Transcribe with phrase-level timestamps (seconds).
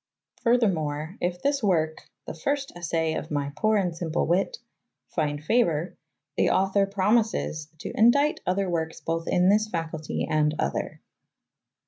[0.41, 4.57] Furthermore, if this work, "the fyrste assay of my pore and symple wyt,""
[5.09, 5.95] find favor,
[6.37, 11.01] the author promises "to endight other werkes both in this facultye and other."